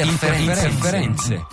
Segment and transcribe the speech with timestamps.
[0.00, 1.44] Interferenze.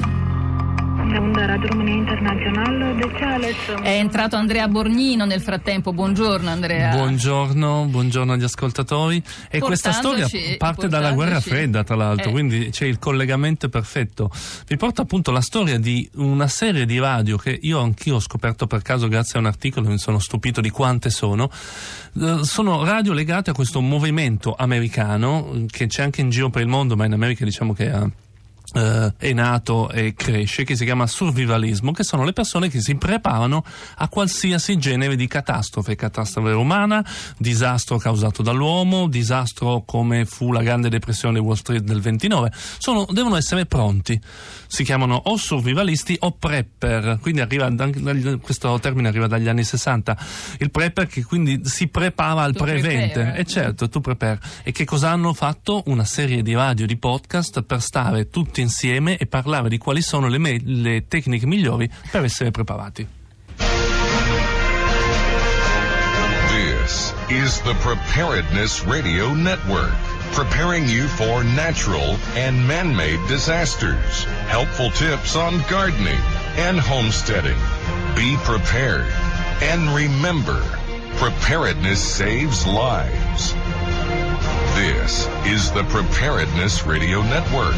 [3.81, 5.91] È entrato Andrea Borgnino nel frattempo.
[5.93, 6.91] Buongiorno Andrea.
[6.95, 9.23] Buongiorno, buongiorno agli ascoltatori.
[9.49, 10.27] E questa storia
[10.59, 12.31] parte dalla guerra fredda, tra l'altro, Eh.
[12.31, 14.29] quindi c'è il collegamento perfetto.
[14.67, 18.67] Vi porta appunto la storia di una serie di radio che io anch'io ho scoperto
[18.67, 21.49] per caso grazie a un articolo, mi sono stupito di quante sono.
[22.21, 26.67] Eh, Sono radio legate a questo movimento americano che c'è anche in giro per il
[26.67, 28.07] mondo, ma in America diciamo che ha
[28.75, 33.63] è nato e cresce, che si chiama survivalismo, che sono le persone che si preparano
[33.97, 37.05] a qualsiasi genere di catastrofe, catastrofe umana,
[37.37, 43.05] disastro causato dall'uomo, disastro come fu la grande depressione di Wall Street del 29, sono,
[43.09, 44.19] devono essere pronti.
[44.67, 47.73] Si chiamano o survivalisti o prepper, quindi arriva,
[48.41, 50.17] questo termine arriva dagli anni 60.
[50.59, 53.13] Il prepper che quindi si prepara al Tu prevente.
[53.13, 53.37] prepare.
[53.37, 54.39] E certo, tu prepare.
[54.63, 55.83] E che cosa hanno fatto?
[55.85, 60.27] Una serie di radio, di podcast per stare tutti insieme e parlare di quali sono
[60.27, 63.07] le, me- le tecniche migliori per essere preparati.
[66.51, 69.93] This is the Preparedness Radio Network,
[70.33, 74.25] preparing you for natural and man-made disasters.
[74.47, 76.19] Helpful tips on gardening
[76.57, 77.57] and homesteading.
[78.15, 79.07] Be prepared.
[79.61, 80.61] And remember,
[81.17, 83.53] preparedness saves lives.
[84.75, 87.75] This is the Preparedness Radio Network.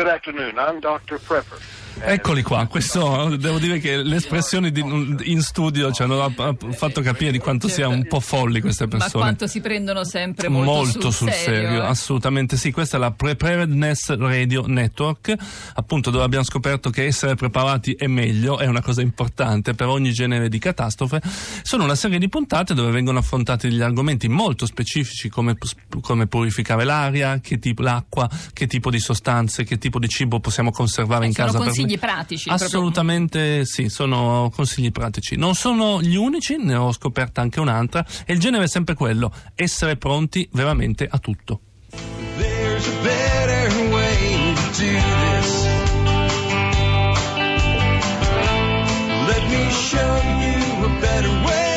[0.00, 0.58] Good afternoon.
[0.58, 1.18] I'm Dr.
[1.18, 1.79] Prepper.
[2.02, 4.80] Eccoli qua, questo devo dire che le espressioni di-
[5.24, 8.84] in studio ci hanno ha- ha fatto capire di quanto sia un po' folli queste
[8.84, 9.22] Ma persone.
[9.24, 11.86] quanto si prendono sempre molto, molto sul serio, eh?
[11.86, 12.70] assolutamente sì.
[12.72, 15.34] Questa è la Preparedness Radio Network,
[15.74, 20.12] appunto dove abbiamo scoperto che essere preparati è meglio, è una cosa importante per ogni
[20.12, 21.20] genere di catastrofe.
[21.62, 25.54] Sono una serie di puntate dove vengono affrontati degli argomenti molto specifici come,
[26.00, 30.70] come purificare l'aria, che tipo, l'acqua, che tipo di sostanze, che tipo di cibo possiamo
[30.70, 31.58] conservare in casa.
[31.58, 32.48] per- consigli pratici.
[32.48, 32.66] proprio.
[32.66, 35.36] Assolutamente sì, sono consigli pratici.
[35.36, 39.32] Non sono gli unici, ne ho scoperta anche un'altra e il genere è sempre quello,
[39.54, 41.60] essere pronti veramente a tutto.
[42.38, 45.68] There's a better way to do this.
[49.26, 51.69] Let me show you a better way.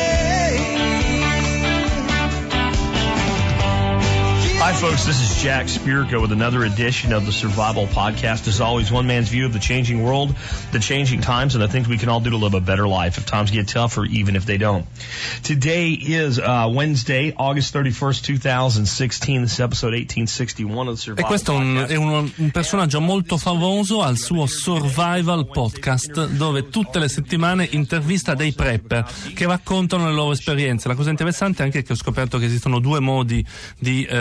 [4.90, 5.06] Folks.
[5.06, 8.46] This is Jack Spirko with another edition of the Survival Podcast.
[8.48, 10.36] As always, one man's view of the changing world,
[10.72, 13.16] the changing times, and the things we can all do to live a better life
[13.16, 14.84] if times get tough or even if they don't.
[15.42, 19.42] Today is uh, Wednesday, August 31st, 2016.
[19.42, 21.90] This is episode 1861 of the E Survival questo è un, Podcast.
[21.90, 28.34] è uno- un personaggio molto famoso al suo Survival Podcast, dove tutte le settimane intervista
[28.34, 30.88] dei prepper che raccontano le loro esperienze.
[30.88, 33.42] La cosa interessante è anche che ho scoperto che esistono due modi
[33.78, 34.16] di eh,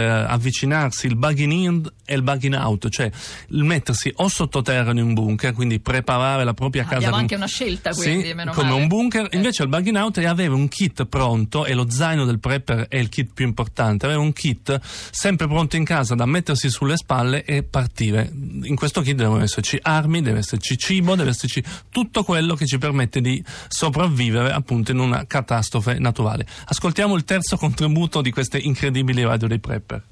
[0.53, 3.09] avvicinarsi, il bugging in e il bugging out, cioè
[3.49, 6.97] il mettersi o sottoterra in un bunker, quindi preparare la propria casa.
[6.97, 8.81] Abbiamo anche una scelta, quindi, Sì, come male.
[8.81, 9.29] un bunker.
[9.31, 12.97] Invece il bugging out è avere un kit pronto e lo zaino del prepper è
[12.97, 14.05] il kit più importante.
[14.05, 18.31] Avere un kit sempre pronto in casa da mettersi sulle spalle e partire.
[18.63, 22.77] In questo kit devono esserci armi, deve esserci cibo, deve esserci tutto quello che ci
[22.77, 26.45] permette di sopravvivere appunto in una catastrofe naturale.
[26.65, 30.03] Ascoltiamo il terzo contributo di queste incredibili radio dei prepper.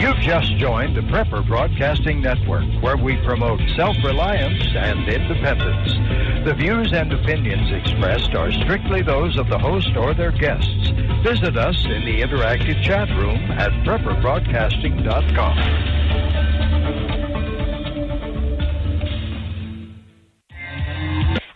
[0.00, 5.92] You've just joined the Prepper Broadcasting Network, where we promote self reliance and independence.
[6.44, 10.90] The views and opinions expressed are strictly those of the host or their guests.
[11.22, 15.93] Visit us in the interactive chat room at prepperbroadcasting.com.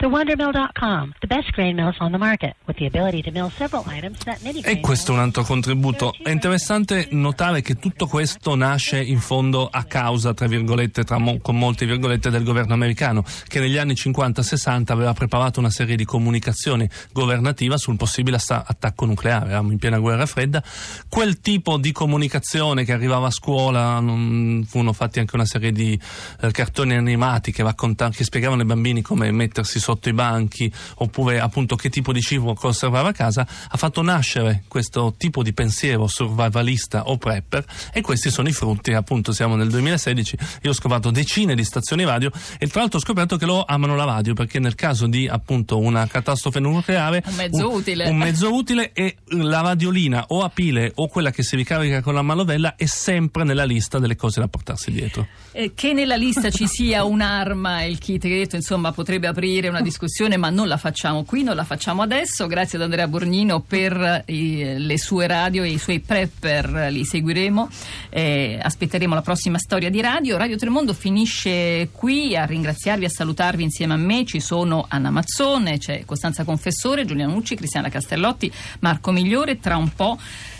[0.08, 4.24] TheWonderMill.com, the best grain mills on the market, with the ability to mill several items
[4.24, 6.14] that many E questo è un altro contributo.
[6.22, 11.38] È interessante notare che tutto questo nasce in fondo a causa, tra virgolette, tra mo-
[11.42, 16.06] con molte virgolette, del governo americano, che negli anni 50-60 aveva preparato una serie di
[16.06, 19.48] comunicazioni governativa sul possibile attacco nucleare.
[19.48, 20.62] Eravamo in piena guerra fredda.
[21.06, 26.00] Quel tipo di comunicazione che arrivava a scuola, non- furono fatti anche una serie di
[26.40, 31.74] eh, cartoni animati che, che spiegavano ai bambini come mettersi sotto i banchi oppure appunto
[31.76, 37.08] che tipo di cibo conservare a casa, ha fatto nascere questo tipo di pensiero survivalista
[37.08, 41.54] o prepper e questi sono i frutti, appunto siamo nel 2016, io ho scoperto decine
[41.54, 44.74] di stazioni radio e tra l'altro ho scoperto che loro amano la radio perché nel
[44.74, 48.08] caso di appunto una catastrofe nucleare Un mezzo utile.
[48.08, 52.14] un mezzo utile e la radiolina o a pile o quella che si ricarica con
[52.14, 55.26] la manovella è sempre nella lista delle cose da portarsi dietro.
[55.52, 59.68] Eh, che nella lista ci sia un'arma, il kit che hai detto, insomma, potrebbe aprire
[59.68, 62.46] una una discussione, ma non la facciamo qui, non la facciamo adesso.
[62.46, 67.68] Grazie ad Andrea Borgnino per i, le sue radio e i suoi prepper, li seguiremo.
[68.10, 70.36] Eh, aspetteremo la prossima storia di radio.
[70.36, 72.36] Radio Tremondo finisce qui.
[72.36, 77.32] A ringraziarvi, a salutarvi insieme a me ci sono Anna Mazzone, c'è Costanza Confessore, Giuliano
[77.32, 78.50] Nucci, Cristiana Castellotti,
[78.80, 79.60] Marco Migliore.
[79.60, 80.18] Tra un po'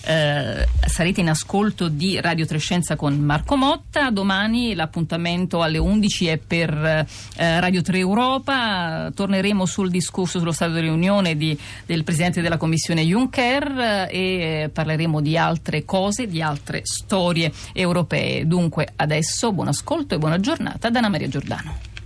[0.09, 4.11] eh, sarete in ascolto di Radio Trescenza con Marco Motta.
[4.11, 9.11] Domani l'appuntamento alle 11 è per eh, Radio 3 Europa.
[9.15, 15.21] Torneremo sul discorso sullo Stato dell'Unione di, del Presidente della Commissione Juncker eh, e parleremo
[15.21, 18.47] di altre cose, di altre storie europee.
[18.47, 21.98] Dunque adesso buon ascolto e buona giornata da Anna Maria Giordano.